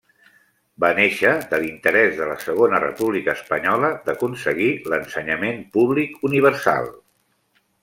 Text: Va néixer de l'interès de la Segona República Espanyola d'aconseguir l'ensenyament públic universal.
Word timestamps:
Va 0.85 0.89
néixer 0.99 1.33
de 1.51 1.59
l'interès 1.63 2.15
de 2.21 2.29
la 2.29 2.37
Segona 2.45 2.79
República 2.85 3.37
Espanyola 3.41 3.93
d'aconseguir 4.09 4.73
l'ensenyament 4.95 5.63
públic 5.79 6.19
universal. 6.33 6.91